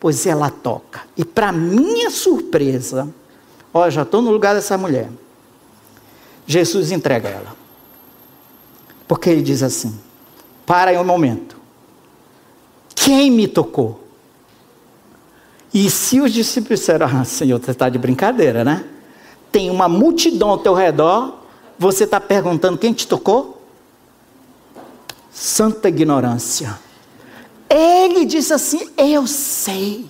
[0.00, 1.02] Pois ela toca.
[1.16, 3.08] E para minha surpresa,
[3.72, 5.08] ó, já estou no lugar dessa mulher.
[6.46, 7.56] Jesus entrega ela.
[9.06, 9.98] Porque ele diz assim:
[10.64, 11.56] para aí um momento.
[12.94, 14.04] Quem me tocou?
[15.72, 18.84] E se os discípulos disseram, ah, Senhor, você está de brincadeira, né?
[19.52, 21.40] Tem uma multidão ao teu redor,
[21.78, 23.62] você está perguntando quem te tocou?
[25.30, 26.85] Santa ignorância.
[27.68, 30.06] Ele disse assim: Eu sei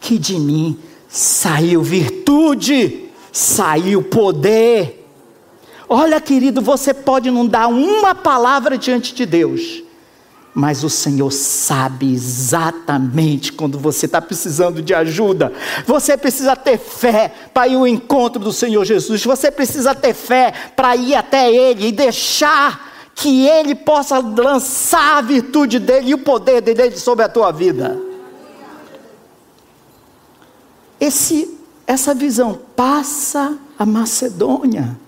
[0.00, 5.04] que de mim saiu virtude, saiu poder.
[5.88, 9.82] Olha, querido, você pode não dar uma palavra diante de Deus,
[10.52, 15.52] mas o Senhor sabe exatamente quando você está precisando de ajuda.
[15.86, 19.24] Você precisa ter fé para ir ao encontro do Senhor Jesus.
[19.24, 22.85] Você precisa ter fé para ir até Ele e deixar
[23.16, 27.98] que Ele possa lançar a virtude dele e o poder dele sobre a tua vida.
[31.00, 34.98] Esse, essa visão passa a Macedônia.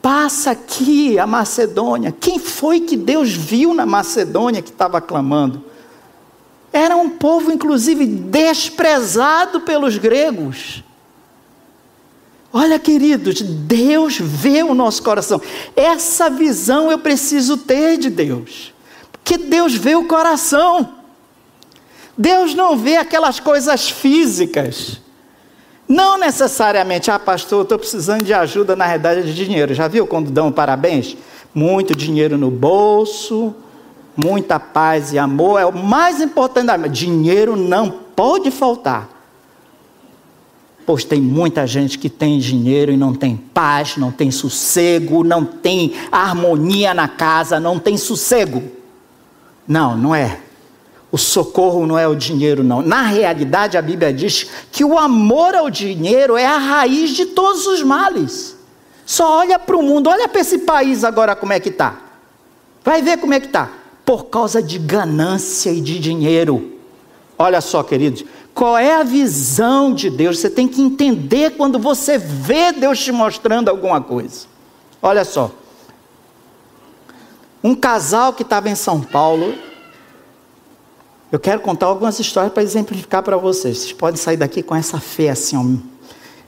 [0.00, 2.14] Passa aqui a Macedônia.
[2.18, 5.62] Quem foi que Deus viu na Macedônia que estava clamando?
[6.72, 10.82] Era um povo, inclusive, desprezado pelos gregos.
[12.52, 15.40] Olha, queridos, Deus vê o nosso coração.
[15.74, 18.74] Essa visão eu preciso ter de Deus.
[19.10, 20.96] Porque Deus vê o coração.
[22.16, 25.00] Deus não vê aquelas coisas físicas.
[25.88, 29.72] Não necessariamente, ah, pastor, estou precisando de ajuda na realidade de dinheiro.
[29.72, 31.16] Já viu quando dão parabéns?
[31.54, 33.54] Muito dinheiro no bolso,
[34.16, 35.60] muita paz e amor.
[35.60, 39.21] É o mais importante da Dinheiro não pode faltar.
[40.84, 45.44] Pois tem muita gente que tem dinheiro e não tem paz, não tem sossego, não
[45.44, 48.62] tem harmonia na casa, não tem sossego.
[49.66, 50.40] Não, não é.
[51.12, 52.80] O socorro não é o dinheiro, não.
[52.80, 57.66] Na realidade, a Bíblia diz que o amor ao dinheiro é a raiz de todos
[57.66, 58.56] os males.
[59.04, 62.00] Só olha para o mundo, olha para esse país agora como é que está.
[62.82, 63.70] Vai ver como é que está.
[64.04, 66.72] Por causa de ganância e de dinheiro.
[67.38, 70.38] Olha só, queridos, qual é a visão de Deus?
[70.38, 74.46] Você tem que entender quando você vê Deus te mostrando alguma coisa.
[75.00, 75.50] Olha só.
[77.64, 79.54] Um casal que estava em São Paulo.
[81.30, 83.78] Eu quero contar algumas histórias para exemplificar para vocês.
[83.78, 85.91] Vocês podem sair daqui com essa fé assim, ó,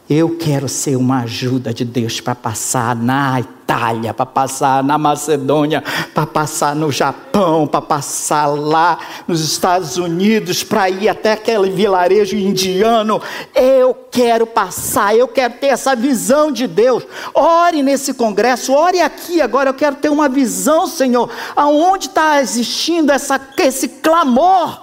[0.09, 5.83] eu quero ser uma ajuda de Deus para passar na Itália, para passar na Macedônia,
[6.13, 12.37] para passar no Japão, para passar lá nos Estados Unidos, para ir até aquele vilarejo
[12.37, 13.19] indiano.
[13.55, 17.03] Eu quero passar, eu quero ter essa visão de Deus.
[17.33, 19.71] Ore nesse congresso, ore aqui agora.
[19.71, 24.83] Eu quero ter uma visão, Senhor, aonde está existindo essa, esse clamor,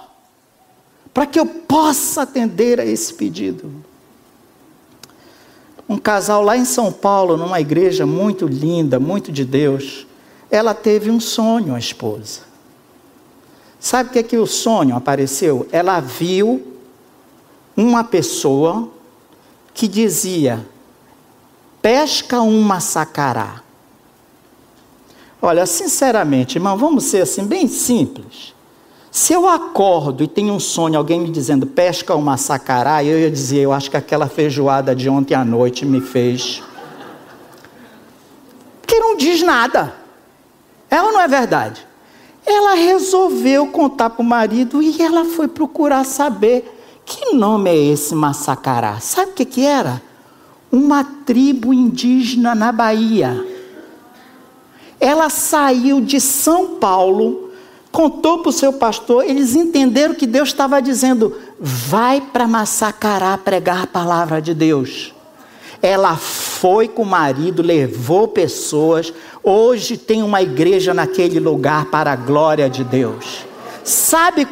[1.14, 3.81] para que eu possa atender a esse pedido
[5.88, 10.06] um casal lá em São Paulo, numa igreja muito linda, muito de Deus,
[10.50, 12.40] ela teve um sonho, a esposa.
[13.80, 15.66] Sabe o que é que o sonho apareceu?
[15.72, 16.62] Ela viu
[17.76, 18.88] uma pessoa
[19.74, 20.64] que dizia:
[21.80, 23.62] pesca um maçacará.
[25.40, 28.54] Olha, sinceramente, irmão, vamos ser assim, bem simples.
[29.12, 33.30] Se eu acordo e tenho um sonho, alguém me dizendo pesca uma sacará, eu ia
[33.30, 36.62] dizer, eu acho que aquela feijoada de ontem à noite me fez.
[38.80, 39.94] Porque não diz nada.
[40.90, 41.86] Ou não é verdade?
[42.46, 48.14] Ela resolveu contar para o marido e ela foi procurar saber que nome é esse
[48.14, 48.98] maçacará.
[48.98, 50.00] Sabe o que, que era?
[50.70, 53.46] Uma tribo indígena na Bahia.
[54.98, 57.41] Ela saiu de São Paulo
[57.92, 63.82] contou para o seu pastor, eles entenderam que Deus estava dizendo: vai para Massacará pregar
[63.82, 65.14] a palavra de Deus.
[65.80, 69.12] Ela foi com o marido, levou pessoas.
[69.42, 73.44] Hoje tem uma igreja naquele lugar para a glória de Deus.
[73.84, 74.46] Sabe,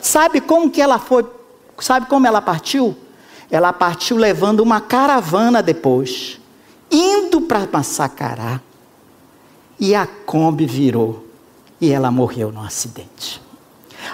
[0.00, 1.26] sabe como que ela foi?
[1.78, 2.96] Sabe como ela partiu?
[3.50, 6.40] Ela partiu levando uma caravana depois,
[6.90, 8.60] indo para Massacará.
[9.78, 11.25] E a Kombi virou
[11.80, 13.40] e ela morreu num acidente.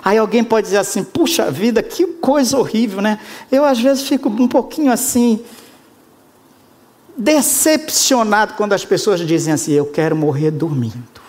[0.04, 3.18] Aí alguém pode dizer assim: puxa vida, que coisa horrível, né?
[3.50, 5.40] Eu às vezes fico um pouquinho assim,
[7.16, 11.22] decepcionado quando as pessoas dizem assim: eu quero morrer dormindo.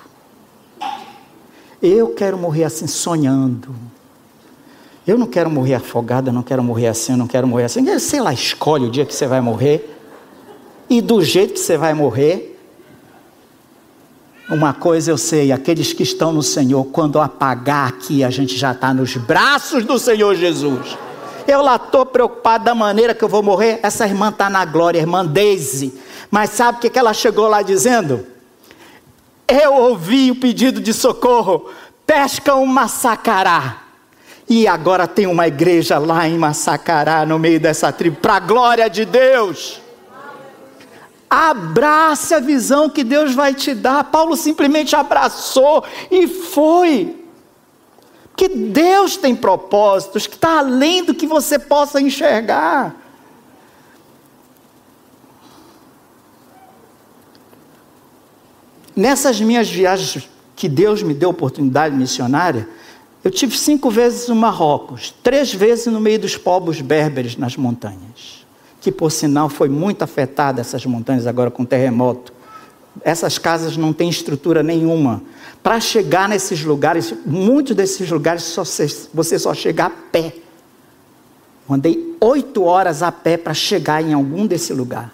[1.82, 3.76] Eu quero morrer assim, sonhando.
[5.06, 8.00] Eu não quero morrer afogada, não quero morrer assim, não quero morrer assim.
[8.00, 10.00] Sei lá, escolhe o dia que você vai morrer.
[10.90, 12.53] E do jeito que você vai morrer,
[14.50, 18.72] uma coisa eu sei: aqueles que estão no Senhor, quando apagar aqui, a gente já
[18.72, 20.98] está nos braços do Senhor Jesus.
[21.48, 23.80] Eu lá estou preocupado da maneira que eu vou morrer.
[23.84, 25.94] Essa irmã está na glória, irmã Daisy.
[26.32, 28.26] Mas sabe o que, que ela chegou lá dizendo?
[29.48, 31.70] Eu ouvi o pedido de socorro.
[32.06, 33.84] Pesca um maçacará.
[34.50, 38.90] E agora tem uma igreja lá em Massacará, no meio dessa tribo, para a glória
[38.90, 39.83] de Deus.
[41.36, 44.04] Abrace a visão que Deus vai te dar.
[44.04, 47.26] Paulo simplesmente abraçou e foi.
[48.30, 52.96] Porque Deus tem propósitos que está além do que você possa enxergar.
[58.96, 62.70] Nessas minhas viagens que Deus me deu oportunidade missionária,
[63.24, 68.43] eu tive cinco vezes no Marrocos, três vezes no meio dos povos berberes nas montanhas
[68.84, 72.34] que por sinal foi muito afetada essas montanhas agora com terremoto.
[73.02, 75.24] Essas casas não têm estrutura nenhuma.
[75.64, 78.64] Para chegar nesses lugares, muitos desses lugares só
[79.14, 80.36] você só chega a pé.
[81.68, 85.14] Andei oito horas a pé para chegar em algum desse lugar.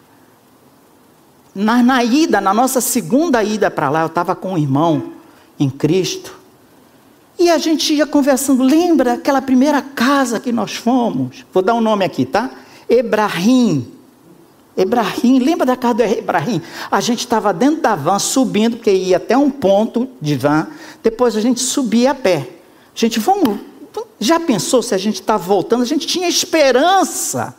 [1.53, 5.13] Na, na ida, na nossa segunda ida para lá, eu estava com um irmão
[5.60, 6.36] em Cristo.
[7.38, 8.63] E a gente ia conversando.
[8.63, 11.45] Lembra aquela primeira casa que nós fomos?
[11.53, 12.49] Vou dar um nome aqui, tá?
[12.89, 13.91] Ebrahim.
[14.75, 16.62] Ebrahim, lembra da casa do Ebrahim?
[16.89, 20.67] A gente estava dentro da van, subindo, porque ia até um ponto de van.
[21.04, 22.47] Depois a gente subia a pé.
[22.95, 23.60] A gente, vamos.
[24.19, 25.82] Já pensou se a gente estava voltando?
[25.82, 27.56] A gente tinha esperança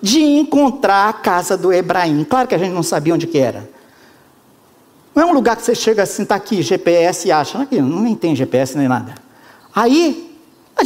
[0.00, 2.24] de encontrar a casa do Ebrahim.
[2.24, 3.68] Claro que a gente não sabia onde que era.
[5.14, 7.62] Não é um lugar que você chega assim, está aqui, GPS e acha.
[7.62, 9.14] Aqui, não nem tem GPS nem nada.
[9.74, 10.27] Aí,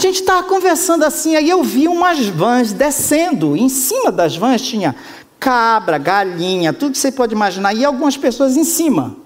[0.02, 3.56] gente estava conversando assim, aí eu vi umas vans descendo.
[3.56, 4.94] Em cima das vans tinha
[5.38, 9.16] cabra, galinha, tudo que você pode imaginar, e algumas pessoas em cima.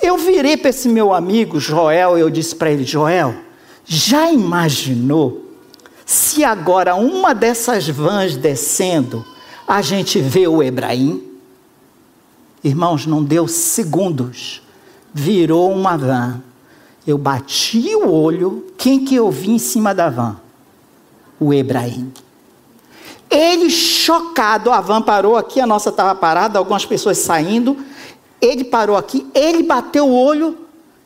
[0.00, 3.34] Eu virei para esse meu amigo Joel eu disse para ele: Joel,
[3.84, 5.44] já imaginou
[6.06, 9.24] se agora uma dessas vans descendo,
[9.66, 11.22] a gente vê o Ebraim?
[12.62, 14.62] Irmãos, não deu segundos,
[15.12, 16.42] virou uma van.
[17.06, 20.36] Eu bati o olho, quem que eu vi em cima da van?
[21.38, 22.12] O Ebraim.
[23.30, 27.76] Ele chocado, a van parou aqui, a nossa estava parada, algumas pessoas saindo.
[28.40, 30.56] Ele parou aqui, ele bateu o olho,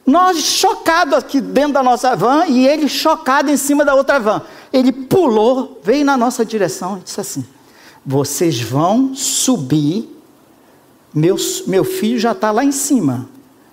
[0.09, 4.43] nós chocados aqui dentro da nossa van e ele chocado em cima da outra van.
[4.73, 7.45] Ele pulou, veio na nossa direção e disse assim:
[8.05, 10.09] Vocês vão subir,
[11.15, 13.29] meu, meu filho já está lá em cima.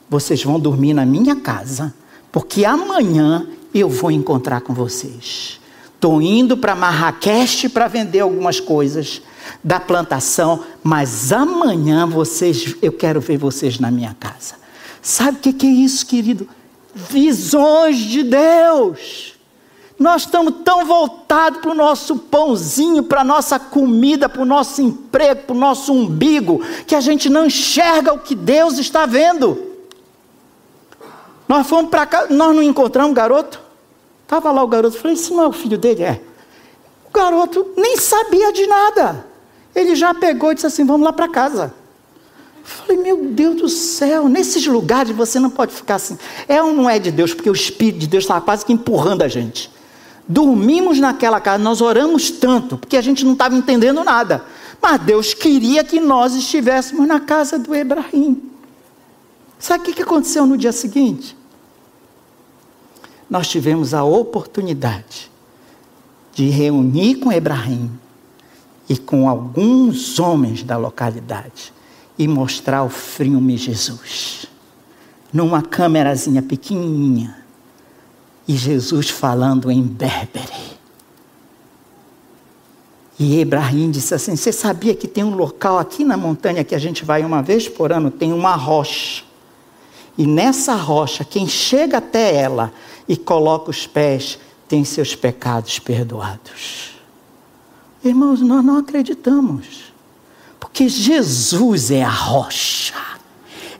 [0.09, 1.93] Vocês vão dormir na minha casa,
[2.35, 5.57] porque amanhã eu vou encontrar com vocês.
[5.93, 9.21] Estou indo para Marrakech para vender algumas coisas
[9.63, 14.55] da plantação, mas amanhã vocês, eu quero ver vocês na minha casa.
[15.01, 16.45] Sabe o que, que é isso, querido?
[16.93, 19.35] Visões de Deus.
[19.97, 24.81] Nós estamos tão voltados para o nosso pãozinho, para a nossa comida, para o nosso
[24.81, 29.74] emprego, para o nosso umbigo, que a gente não enxerga o que Deus está vendo.
[31.47, 33.61] Nós fomos para cá, nós não encontramos o garoto?
[34.23, 36.03] Estava lá o garoto, falei, esse não é o filho dele?
[36.03, 36.21] É.
[37.07, 39.25] O garoto nem sabia de nada.
[39.75, 41.73] Ele já pegou e disse assim: vamos lá para casa.
[42.63, 46.17] Falei, meu Deus do céu, nesses lugares você não pode ficar assim.
[46.47, 47.33] É ou não é de Deus?
[47.33, 49.69] Porque o Espírito de Deus estava quase que empurrando a gente.
[50.27, 54.43] Dormimos naquela casa, nós oramos tanto, porque a gente não estava entendendo nada.
[54.81, 58.41] Mas Deus queria que nós estivéssemos na casa do Ebrahim.
[59.65, 61.35] Sabe o que aconteceu no dia seguinte?
[63.29, 65.31] nós tivemos a oportunidade
[66.33, 67.89] de reunir com Ebrahim
[68.87, 71.73] e com alguns homens da localidade
[72.17, 74.45] e mostrar o filme Jesus
[75.33, 77.43] numa câmerazinha pequenininha
[78.47, 80.75] e Jesus falando em berbere.
[83.17, 86.79] E Ebrahim disse assim: Você sabia que tem um local aqui na montanha que a
[86.79, 88.11] gente vai uma vez por ano?
[88.11, 89.23] Tem uma rocha.
[90.17, 92.71] E nessa rocha, quem chega até ela
[93.07, 96.95] e coloca os pés, tem seus pecados perdoados.
[98.03, 99.93] Irmãos, nós não acreditamos,
[100.59, 102.93] porque Jesus é a rocha,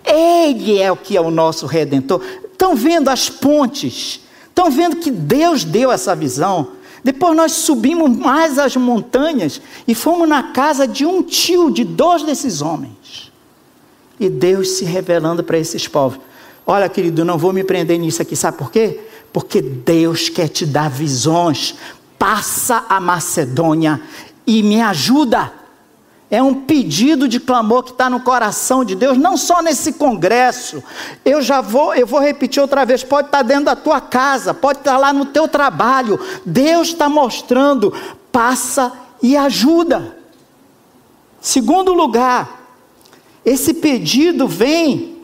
[0.03, 2.21] Ele é o que é o nosso redentor.
[2.51, 6.69] Estão vendo as pontes, estão vendo que Deus deu essa visão.
[7.03, 12.23] Depois nós subimos mais as montanhas e fomos na casa de um tio de dois
[12.23, 13.31] desses homens.
[14.19, 16.19] E Deus se revelando para esses povos.
[16.65, 18.99] Olha, querido, não vou me prender nisso aqui, sabe por quê?
[19.35, 21.75] porque Deus quer te dar visões.
[22.17, 24.01] Passa a Macedônia
[24.47, 25.51] e me ajuda.
[26.31, 30.81] É um pedido de clamor que está no coração de Deus, não só nesse congresso.
[31.25, 33.03] Eu já vou, eu vou repetir outra vez.
[33.03, 36.17] Pode estar tá dentro da tua casa, pode estar tá lá no teu trabalho.
[36.45, 37.93] Deus está mostrando,
[38.31, 38.89] passa
[39.21, 40.17] e ajuda.
[41.41, 42.64] Segundo lugar,
[43.45, 45.21] esse pedido vem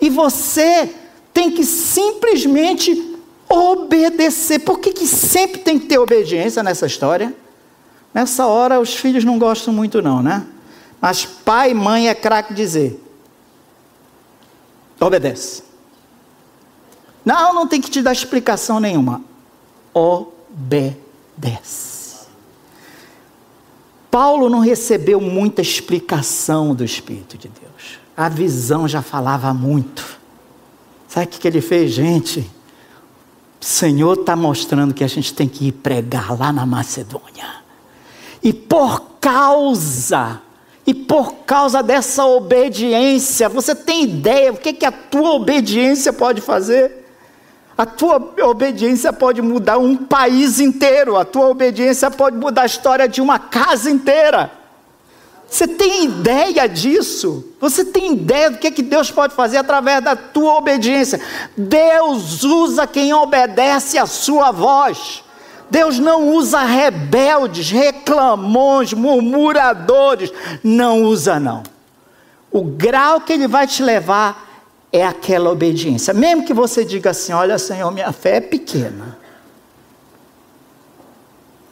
[0.00, 0.94] e você
[1.34, 3.16] tem que simplesmente
[3.48, 4.60] obedecer.
[4.60, 7.34] Por que, que sempre tem que ter obediência nessa história?
[8.14, 10.46] Nessa hora os filhos não gostam muito, não, né?
[11.00, 13.02] Mas pai e mãe é craque dizer:
[14.98, 15.62] obedece.
[17.24, 19.20] Não, não tem que te dar explicação nenhuma.
[19.92, 21.97] Obedece.
[24.10, 27.98] Paulo não recebeu muita explicação do Espírito de Deus.
[28.16, 30.18] A visão já falava muito.
[31.06, 32.40] Sabe o que ele fez, gente?
[33.60, 37.56] O Senhor está mostrando que a gente tem que ir pregar lá na Macedônia.
[38.42, 40.40] E por causa,
[40.88, 46.40] E por causa dessa obediência, você tem ideia o que, que a tua obediência pode
[46.40, 46.97] fazer?
[47.78, 53.08] A tua obediência pode mudar um país inteiro, a tua obediência pode mudar a história
[53.08, 54.50] de uma casa inteira.
[55.48, 57.44] Você tem ideia disso?
[57.60, 61.20] Você tem ideia do que, que Deus pode fazer através da tua obediência?
[61.56, 65.22] Deus usa quem obedece a sua voz.
[65.70, 70.32] Deus não usa rebeldes, reclamões, murmuradores.
[70.64, 71.62] Não usa, não.
[72.50, 74.47] O grau que Ele vai te levar
[74.92, 76.14] é aquela obediência.
[76.14, 79.18] Mesmo que você diga assim: Olha, Senhor, minha fé é pequena.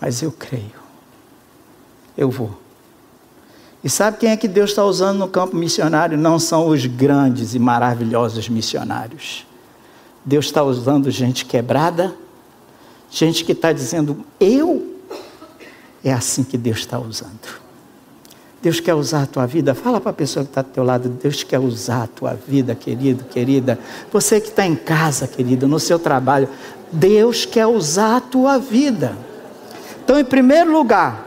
[0.00, 0.86] Mas eu creio.
[2.16, 2.50] Eu vou.
[3.82, 6.18] E sabe quem é que Deus está usando no campo missionário?
[6.18, 9.46] Não são os grandes e maravilhosos missionários.
[10.24, 12.14] Deus está usando gente quebrada,
[13.08, 14.94] gente que está dizendo, eu.
[16.02, 17.65] É assim que Deus está usando.
[18.62, 19.74] Deus quer usar a tua vida.
[19.74, 22.74] Fala para a pessoa que está do teu lado, Deus quer usar a tua vida,
[22.74, 23.78] querido, querida.
[24.12, 26.48] Você que está em casa, querido, no seu trabalho,
[26.90, 29.16] Deus quer usar a tua vida.
[30.04, 31.26] Então, em primeiro lugar,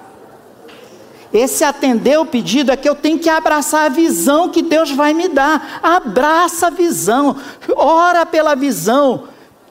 [1.32, 5.14] esse atender o pedido é que eu tenho que abraçar a visão que Deus vai
[5.14, 5.80] me dar.
[5.84, 7.36] Abraça a visão,
[7.76, 9.26] ora pela visão,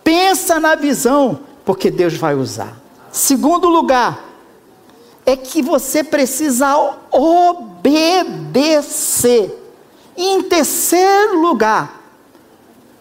[0.04, 2.76] pensa na visão, porque Deus vai usar.
[3.10, 4.27] Segundo lugar,
[5.28, 6.74] é que você precisa
[7.12, 8.74] obedecer.
[10.16, 12.02] Em terceiro lugar,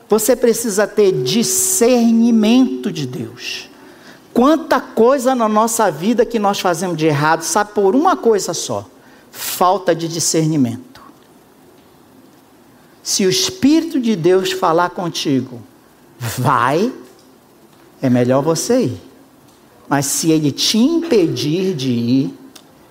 [0.09, 3.69] você precisa ter discernimento de Deus.
[4.33, 8.85] Quanta coisa na nossa vida que nós fazemos de errado, sabe por uma coisa só:
[9.31, 11.01] falta de discernimento.
[13.01, 15.61] Se o Espírito de Deus falar contigo,
[16.19, 16.91] vai,
[18.01, 19.06] é melhor você ir.
[19.87, 22.33] Mas se ele te impedir de ir,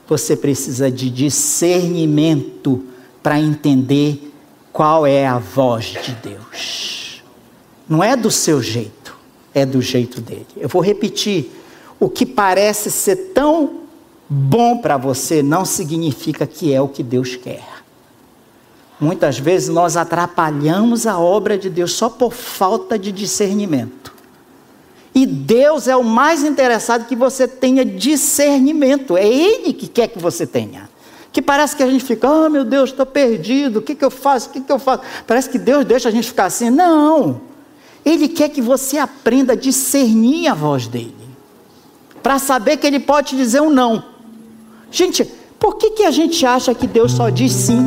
[0.09, 2.85] você precisa de discernimento
[3.23, 4.33] para entender
[4.73, 7.23] qual é a voz de Deus.
[7.89, 9.07] Não é do seu jeito
[9.57, 10.47] é do jeito dele.
[10.55, 11.51] Eu vou repetir:
[11.99, 13.81] o que parece ser tão
[14.29, 17.67] bom para você não significa que é o que Deus quer.
[19.01, 24.15] Muitas vezes nós atrapalhamos a obra de Deus só por falta de discernimento.
[25.17, 29.17] E Deus é o mais interessado que você tenha discernimento.
[29.17, 30.91] É Ele que quer que você tenha.
[31.33, 34.11] Que parece que a gente fica, oh meu Deus, estou perdido, o que, que eu
[34.11, 34.51] faço?
[34.51, 35.05] O que, que eu faço?
[35.27, 36.69] Parece que Deus deixa a gente ficar assim.
[36.69, 37.41] Não.
[38.05, 41.17] Ele quer que você aprenda a discernir a voz dele,
[42.23, 44.05] para saber que ele pode te dizer um não.
[44.91, 45.25] Gente,
[45.59, 47.87] por que, que a gente acha que Deus só diz sim?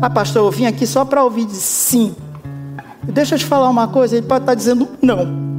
[0.00, 2.16] Ah, pastor, eu vim aqui só para ouvir sim.
[3.02, 5.51] Deixa eu te falar uma coisa, ele pode estar dizendo não.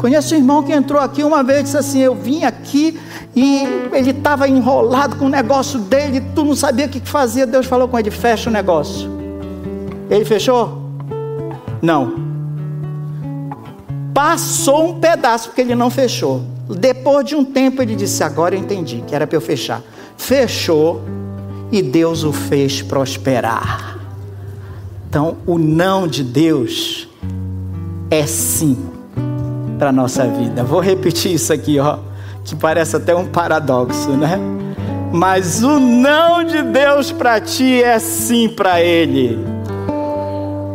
[0.00, 2.98] Conheço um irmão que entrou aqui uma vez e disse assim: Eu vim aqui
[3.36, 7.46] e ele estava enrolado com o negócio dele, tu não sabia o que fazia.
[7.46, 9.10] Deus falou com ele: Fecha o negócio.
[10.08, 10.80] Ele fechou?
[11.82, 12.14] Não.
[14.14, 16.44] Passou um pedaço porque ele não fechou.
[16.66, 19.82] Depois de um tempo ele disse: Agora eu entendi que era para eu fechar.
[20.16, 21.02] Fechou
[21.70, 23.98] e Deus o fez prosperar.
[25.10, 27.06] Então, o não de Deus
[28.10, 28.78] é sim
[29.80, 30.62] para a nossa vida.
[30.62, 31.96] Vou repetir isso aqui, ó,
[32.44, 34.38] que parece até um paradoxo, né?
[35.10, 39.42] Mas o não de Deus para ti é sim para Ele.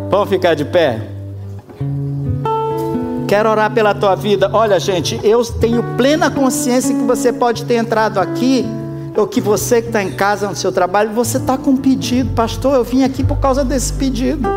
[0.09, 1.07] Vamos ficar de pé?
[3.27, 4.49] Quero orar pela tua vida.
[4.51, 8.65] Olha, gente, eu tenho plena consciência que você pode ter entrado aqui,
[9.15, 12.31] ou que você que está em casa no seu trabalho, você está com um pedido,
[12.31, 12.75] pastor.
[12.75, 14.49] Eu vim aqui por causa desse pedido.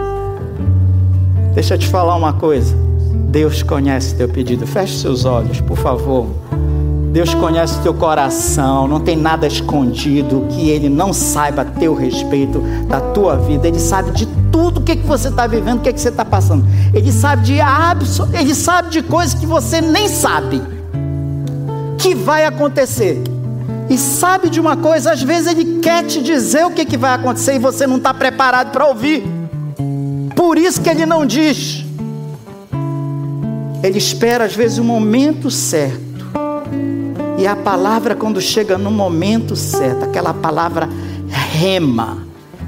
[1.55, 2.88] Deixa eu te falar uma coisa.
[3.29, 4.66] Deus conhece teu pedido.
[4.66, 6.26] Feche seus olhos, por favor.
[7.12, 12.61] Deus conhece teu coração, não tem nada escondido que Ele não saiba a teu respeito
[12.87, 13.66] da tua vida.
[13.66, 16.24] Ele sabe de tudo o que, que você está vivendo, o que, que você está
[16.24, 16.64] passando.
[16.93, 20.62] Ele sabe de abso, Ele sabe de coisas que você nem sabe
[21.99, 23.22] que vai acontecer.
[23.91, 27.14] E sabe de uma coisa, às vezes Ele quer te dizer o que, que vai
[27.14, 29.24] acontecer e você não está preparado para ouvir.
[30.37, 31.88] Por isso que Ele não diz.
[33.83, 36.09] Ele espera às vezes o momento certo
[37.39, 40.89] e a palavra, quando chega no momento certo, aquela palavra
[41.29, 42.18] rema,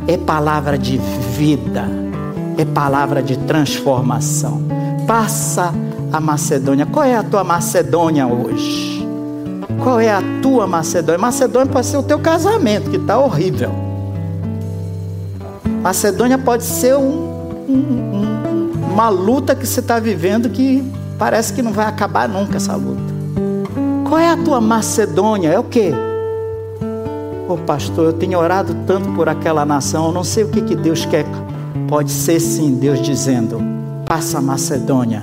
[0.07, 0.97] é palavra de
[1.37, 1.89] vida,
[2.57, 4.63] é palavra de transformação.
[5.09, 5.75] Passa
[6.13, 6.87] a Macedônia.
[6.87, 9.05] Qual é a tua Macedônia hoje?
[9.83, 11.19] Qual é a tua Macedônia?
[11.19, 13.73] Macedônia pode ser o teu casamento, que está horrível.
[15.83, 17.75] Macedônia pode ser um, um,
[18.15, 22.75] um, uma luta que você está vivendo que parece que não vai acabar nunca essa
[22.75, 23.12] luta.
[24.09, 25.51] Qual é a tua Macedônia?
[25.51, 25.93] É o quê?
[27.47, 30.62] Ô oh, pastor, eu tenho orado tanto por aquela nação, eu não sei o que,
[30.62, 31.27] que Deus quer.
[31.87, 33.61] Pode ser sim, Deus dizendo:
[34.07, 35.23] passa a Macedônia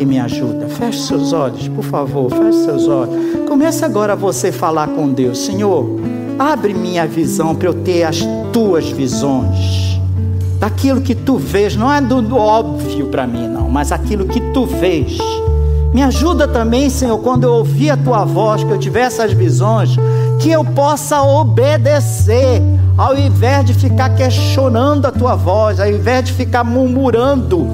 [0.00, 0.66] e me ajuda.
[0.68, 3.14] Feche seus olhos, por favor, feche seus olhos.
[3.46, 5.86] Comece agora você falar com Deus: Senhor,
[6.38, 8.18] abre minha visão para eu ter as
[8.52, 9.89] tuas visões.
[10.60, 14.38] Daquilo que tu vês, não é do, do óbvio para mim, não, mas aquilo que
[14.52, 15.16] tu vês.
[15.94, 19.96] Me ajuda também, Senhor, quando eu ouvir a tua voz, que eu tiver essas visões,
[20.38, 22.60] que eu possa obedecer,
[22.94, 27.66] ao invés de ficar questionando a tua voz, ao invés de ficar murmurando.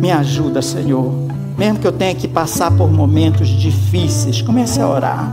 [0.00, 1.12] Me ajuda, Senhor.
[1.58, 5.30] Mesmo que eu tenha que passar por momentos difíceis, comece a orar.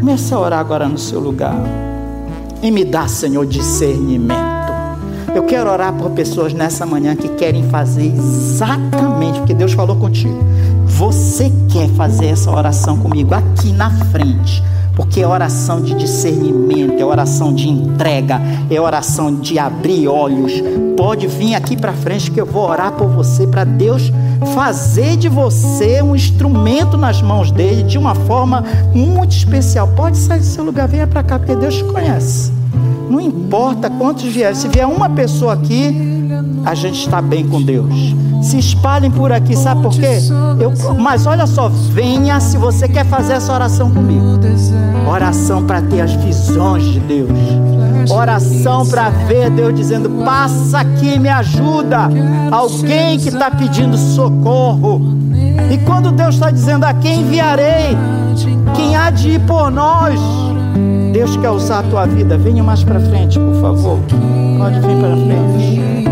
[0.00, 1.56] Comece a orar agora no seu lugar.
[2.60, 4.45] E me dá, Senhor, discernimento.
[5.36, 9.94] Eu quero orar por pessoas nessa manhã que querem fazer exatamente o que Deus falou
[9.94, 10.38] contigo.
[10.86, 14.64] Você quer fazer essa oração comigo aqui na frente
[14.94, 20.54] porque é oração de discernimento, é oração de entrega, é oração de abrir olhos.
[20.96, 24.10] Pode vir aqui para frente que eu vou orar por você para Deus
[24.54, 28.64] fazer de você um instrumento nas mãos dele de uma forma
[28.94, 29.86] muito especial.
[29.88, 32.55] Pode sair do seu lugar, venha para cá porque Deus te conhece.
[33.08, 35.94] Não importa quantos vierem, se vier uma pessoa aqui,
[36.64, 38.14] a gente está bem com Deus.
[38.42, 40.18] Se espalhem por aqui, sabe por quê?
[40.60, 44.38] Eu, mas olha só, venha se você quer fazer essa oração comigo.
[45.08, 47.30] Oração para ter as visões de Deus.
[48.10, 52.08] Oração para ver Deus dizendo: passa aqui, me ajuda.
[52.50, 55.00] Alguém que está pedindo socorro.
[55.70, 57.96] E quando Deus está dizendo: a quem enviarei?
[58.74, 60.20] Quem há de ir por nós?
[61.16, 62.36] Deus quer usar a tua vida.
[62.36, 63.98] Venha mais para frente, por favor.
[64.58, 66.06] Pode vir para frente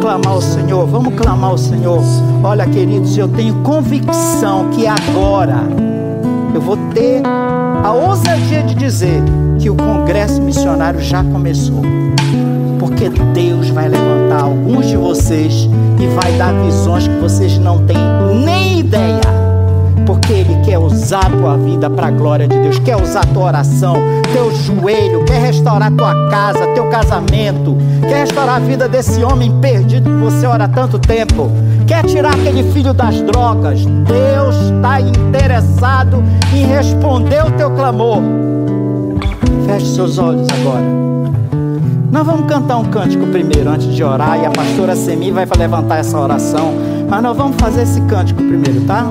[0.00, 2.02] clamar ao Senhor, vamos clamar ao Senhor.
[2.42, 5.60] Olha, queridos, eu tenho convicção que agora
[6.52, 9.22] eu vou ter a ousadia de dizer
[9.60, 11.82] que o congresso missionário já começou.
[12.80, 15.68] Porque Deus vai levantar alguns de vocês
[16.00, 17.96] e vai dar visões que vocês não têm
[18.44, 19.21] nem ideia
[20.22, 23.26] porque Ele quer usar a tua vida para a glória de Deus, quer usar a
[23.26, 23.96] tua oração,
[24.32, 30.08] teu joelho, quer restaurar tua casa, teu casamento, quer restaurar a vida desse homem perdido
[30.08, 31.50] que você ora tanto tempo,
[31.88, 33.84] quer tirar aquele filho das drogas.
[33.84, 36.22] Deus está interessado
[36.54, 38.22] em responder o teu clamor.
[39.66, 41.02] Feche seus olhos agora.
[42.12, 45.98] Nós vamos cantar um cântico primeiro, antes de orar, e a pastora Semi vai levantar
[45.98, 46.72] essa oração.
[47.08, 49.06] Mas nós vamos fazer esse cântico primeiro, tá?